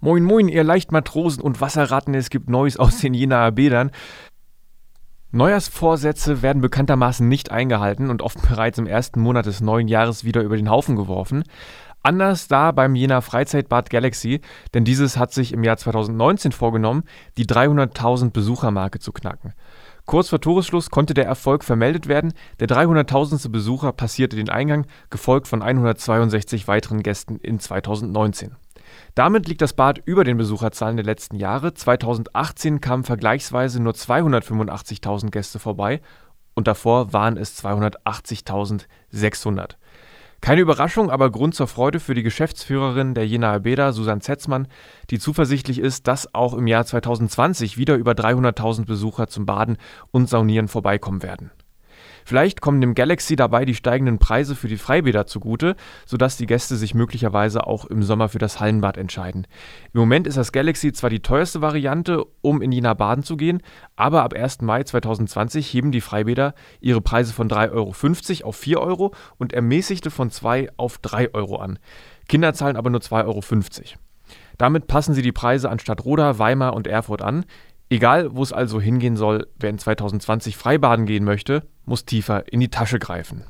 [0.00, 3.90] Moin moin, ihr Leichtmatrosen und Wasserratten, es gibt Neues aus den Jenaer Bädern.
[5.32, 10.42] Neujahrsvorsätze werden bekanntermaßen nicht eingehalten und oft bereits im ersten Monat des neuen Jahres wieder
[10.42, 11.42] über den Haufen geworfen.
[12.00, 14.40] Anders da beim Jena Freizeitbad Galaxy,
[14.72, 17.02] denn dieses hat sich im Jahr 2019 vorgenommen,
[17.36, 19.52] die 300.000 Besuchermarke zu knacken.
[20.06, 22.32] Kurz vor Toresschluss konnte der Erfolg vermeldet werden.
[22.60, 23.50] Der 300.000.
[23.50, 28.56] Besucher passierte den Eingang, gefolgt von 162 weiteren Gästen in 2019.
[29.14, 31.74] Damit liegt das Bad über den Besucherzahlen der letzten Jahre.
[31.74, 36.00] 2018 kamen vergleichsweise nur 285.000 Gäste vorbei
[36.54, 39.76] und davor waren es 280.600.
[40.40, 44.68] Keine Überraschung, aber Grund zur Freude für die Geschäftsführerin der Jenaer Bäder, Susanne Zetzmann,
[45.10, 49.78] die zuversichtlich ist, dass auch im Jahr 2020 wieder über 300.000 Besucher zum Baden
[50.12, 51.50] und Saunieren vorbeikommen werden.
[52.28, 56.76] Vielleicht kommen dem Galaxy dabei die steigenden Preise für die Freibäder zugute, sodass die Gäste
[56.76, 59.46] sich möglicherweise auch im Sommer für das Hallenbad entscheiden.
[59.94, 63.62] Im Moment ist das Galaxy zwar die teuerste Variante, um in Jena baden zu gehen,
[63.96, 64.60] aber ab 1.
[64.60, 67.72] Mai 2020 heben die Freibäder ihre Preise von 3,50
[68.42, 71.78] Euro auf 4 Euro und ermäßigte von 2 auf 3 Euro an.
[72.28, 73.40] Kinder zahlen aber nur 2,50 Euro.
[74.58, 77.46] Damit passen sie die Preise an Stadtroda, Weimar und Erfurt an.
[77.90, 82.60] Egal, wo es also hingehen soll, wer in 2020 Freibaden gehen möchte, muss tiefer in
[82.60, 83.44] die Tasche greifen.